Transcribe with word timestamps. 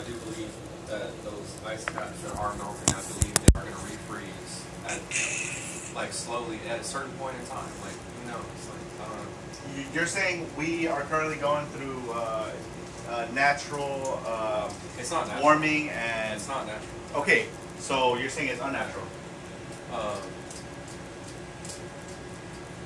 I 0.00 0.02
do 0.04 0.14
believe 0.24 0.50
that 0.88 1.10
those 1.24 1.56
ice 1.66 1.84
caps 1.84 2.20
that 2.22 2.34
are 2.36 2.54
melting, 2.56 2.94
I 2.94 3.02
believe 3.12 3.34
they 3.34 3.60
are 3.60 3.64
going 3.64 3.74
to 3.74 3.80
refreeze 3.80 4.64
at 4.86 5.94
like 5.94 6.12
slowly 6.12 6.58
at 6.70 6.80
a 6.80 6.84
certain 6.84 7.12
point 7.12 7.36
in 7.38 7.46
time. 7.46 7.68
Like 7.84 7.92
who 7.92 8.30
knows? 8.30 8.60
Like 8.70 8.86
I 9.00 9.08
don't 9.08 9.16
know. 9.18 9.76
You- 9.76 9.84
You're 9.94 10.06
saying 10.06 10.46
we 10.56 10.86
are 10.88 11.02
currently 11.02 11.36
going 11.36 11.66
through 11.66 12.12
uh, 12.12 12.50
uh, 13.10 13.26
natural 13.34 14.20
uh, 14.26 14.70
It's 14.98 15.10
not 15.10 15.26
natural. 15.26 15.42
warming 15.44 15.90
and 15.90 16.34
It's 16.34 16.48
not 16.48 16.66
natural. 16.66 16.88
okay. 17.22 17.46
So 17.78 18.16
you're 18.16 18.30
saying 18.30 18.48
it's 18.48 18.60
unnatural. 18.60 19.06
Um, 19.92 20.18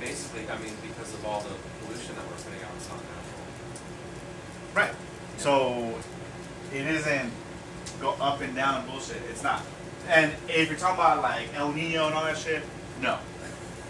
basically, 0.01 0.49
I 0.51 0.57
mean, 0.59 0.73
because 0.83 1.13
of 1.15 1.25
all 1.27 1.41
the 1.43 1.55
pollution 1.85 2.15
that 2.17 2.25
we're 2.27 2.37
putting 2.43 2.63
out, 2.65 2.71
it's 2.77 2.89
not 2.89 2.99
natural. 2.99 3.45
Right. 4.75 4.95
So 5.37 5.95
it 6.75 6.87
isn't 6.87 7.31
go 8.01 8.11
up 8.21 8.41
and 8.41 8.55
down 8.55 8.87
bullshit. 8.89 9.23
It's 9.31 9.43
not. 9.43 9.63
And 10.09 10.33
if 10.49 10.69
you're 10.69 10.79
talking 10.79 10.97
about 11.03 11.23
like 11.23 11.55
El 11.55 11.73
Nino 11.73 12.07
and 12.07 12.15
all 12.15 12.25
that 12.25 12.37
shit, 12.37 12.63
no, 13.01 13.19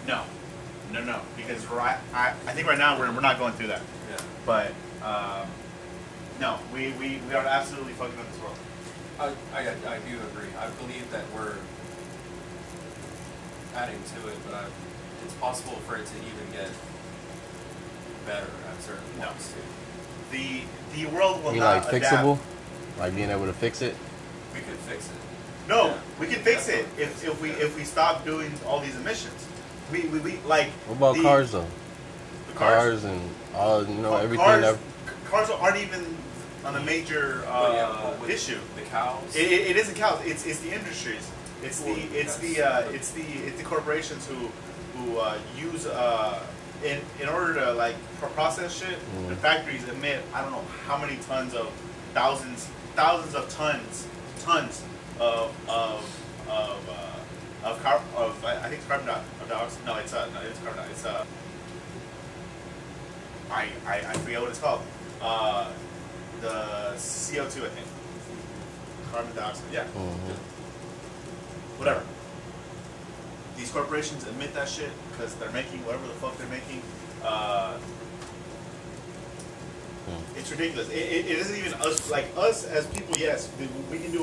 no, 0.07 0.23
no, 0.93 1.03
no. 1.03 1.21
Because 1.37 1.67
right, 1.67 1.99
I, 2.13 2.31
I 2.47 2.53
think 2.53 2.67
right 2.69 2.79
now 2.79 2.99
we're, 2.99 3.11
we're 3.13 3.21
not 3.21 3.39
going 3.39 3.53
through 3.55 3.69
that. 3.69 3.83
Yeah. 4.11 4.17
But 4.47 4.73
um, 5.03 5.49
no, 6.41 6.59
we, 6.73 6.93
we, 6.93 7.19
we 7.29 7.35
are 7.35 7.45
absolutely 7.47 7.93
fucking 7.95 8.19
up 8.19 8.31
this 8.31 8.41
world. 8.41 8.57
I, 9.19 9.27
I, 9.57 9.61
I 9.95 9.99
do 10.01 10.17
agree. 10.33 10.49
I 10.59 10.69
believe 10.83 11.11
that 11.11 11.25
we're 11.35 11.55
adding 13.75 13.99
to 14.15 14.29
it, 14.29 14.37
but 14.45 14.55
I, 14.55 14.65
it's 15.25 15.35
possible 15.35 15.75
for 15.87 15.97
it 15.97 16.07
to 16.07 16.17
even 16.17 16.53
get 16.53 16.71
better 18.27 18.47
at 18.71 18.83
certain 18.83 19.03
No. 19.19 19.27
points 19.29 19.53
too. 19.53 19.61
The 20.31 20.63
the 20.95 21.07
world 21.07 21.43
will 21.45 21.55
You 21.55 21.61
not 21.61 21.85
like 21.85 21.93
adapt. 21.93 22.15
fixable? 22.25 22.39
Like 22.99 23.15
being 23.15 23.31
able 23.31 23.47
to 23.47 23.53
fix 23.53 23.83
it? 23.83 23.95
We 24.55 24.61
could 24.61 24.79
fix 24.81 25.07
it. 25.07 25.13
No, 25.69 25.87
Yeah. 25.87 25.99
we 26.21 26.27
can 26.27 26.41
fix 26.43 26.69
it 26.69 26.85
Definitely. 26.97 27.05
if, 27.05 27.25
if 27.29 27.41
we 27.43 27.51
if 27.51 27.77
we 27.77 27.85
stop 27.85 28.25
doing 28.25 28.53
all 28.67 28.81
these 28.81 28.97
emissions. 28.97 29.47
We 29.93 30.03
we, 30.07 30.19
we 30.21 30.39
like 30.47 30.69
What 30.87 30.97
about 30.97 31.17
the- 31.17 31.23
cars 31.23 31.53
though? 31.53 31.67
the 32.49 32.53
Cars 32.55 33.05
and 33.05 33.21
all 33.55 33.85
you 33.85 33.95
know 33.95 34.11
Ca- 34.11 34.19
everything 34.19 34.45
cars, 34.47 34.63
that 34.63 34.79
cars 35.31 35.51
aren't 35.51 35.77
even 35.79 36.17
on 36.65 36.77
a 36.77 36.81
major 36.81 37.43
But 37.45 37.51
uh, 37.51 37.73
yeah, 37.73 38.15
but 38.21 38.31
issue. 38.31 38.59
The 38.77 38.83
cows. 38.83 39.35
It, 39.37 39.51
it, 39.53 39.71
it 39.71 39.77
isn't 39.77 39.95
cows. 39.97 40.21
It's 40.25 40.47
it's 40.47 40.61
the 40.61 40.73
industries. 40.73 41.29
It's 41.63 41.81
the 41.81 41.93
it's 42.13 42.37
the 42.39 42.63
uh, 42.63 42.81
it's 42.91 43.11
the 43.11 43.23
it's 43.23 43.57
the 43.59 43.65
corporations 43.65 44.27
who 44.27 44.51
who 44.97 45.19
uh, 45.19 45.37
use 45.59 45.87
uh, 45.87 46.41
in 46.85 47.01
in 47.21 47.29
order 47.29 47.55
to 47.55 47.73
like 47.73 47.97
process 48.35 48.79
shit. 48.79 48.99
Mm. 49.19 49.29
The 49.31 49.37
factories 49.37 49.83
emit 49.89 50.23
I 50.33 50.43
don't 50.43 50.53
know 50.53 50.65
how 50.87 50.97
many 50.99 51.17
tons 51.27 51.55
of 51.55 51.71
thousands 52.13 52.69
thousands 52.95 53.35
of 53.35 53.49
tons 53.51 54.07
tons 54.41 54.83
of 55.21 55.55
of 55.69 56.21
of 56.49 56.89
uh, 56.89 57.69
of 57.69 57.83
car 57.83 58.01
of 58.17 58.45
I, 58.45 58.57
think 58.69 58.75
it's 58.75 58.87
carbon 58.87 59.07
dioxide. 59.07 59.87
No, 59.87 59.97
it's 59.97 60.13
uh 60.13 60.29
no 60.35 60.41
it's 60.49 60.59
carbon 60.61 60.77
dioxide. 60.77 60.91
It's 60.93 61.05
uh 61.05 61.25
I, 63.51 63.69
I 63.87 63.97
I 63.99 64.13
forget 64.15 64.41
what 64.41 64.51
it's 64.51 64.59
called. 64.59 64.83
Uh, 65.23 65.71
the 66.41 66.93
CO 66.97 67.49
two 67.49 67.65
I 67.65 67.69
think. 67.69 67.87
Carbon 69.13 69.35
dioxide. 69.35 69.73
Yeah 69.73 69.85
Mhm. 69.95 70.37
whatever. 71.79 72.03
These 73.57 73.71
corporations 73.71 74.27
admit 74.27 74.53
that 74.55 74.69
shit 74.69 74.91
because 75.11 75.35
they're 75.37 75.53
making 75.53 75.85
whatever 75.87 76.07
the 76.07 76.15
fuck 76.15 76.37
they're 76.39 76.49
making. 76.49 76.83
Uh, 77.23 77.75
Hmm. 77.77 77.83
Hmm. 80.07 80.39
It's 80.39 80.51
ridiculous. 80.51 80.89
It, 80.91 80.97
it, 80.97 81.27
it 81.27 81.39
isn't 81.39 81.57
even 81.57 81.75
us. 81.75 82.11
Like 82.11 82.27
us 82.37 82.67
as 82.67 82.87
people, 82.89 83.17
yes, 83.19 83.51
we, 83.59 83.67
we 83.91 83.99
can 83.99 84.13
do 84.13 84.23